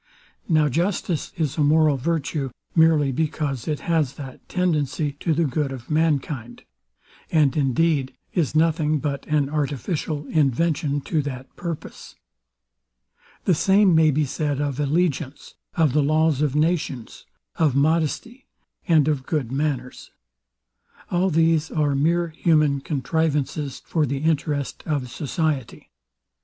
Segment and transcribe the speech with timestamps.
[0.49, 5.71] Now justice is a moral virtue, merely because it has that tendency to the good
[5.71, 6.63] of mankind;
[7.31, 12.15] and, indeed, is nothing but an artificial invention to that purpose.
[13.45, 17.27] The same may be said of allegiance, of the laws of nations,
[17.57, 18.47] of modesty,
[18.87, 20.09] and of good manners.
[21.11, 25.91] All these are mere human contrivances for the interest of society.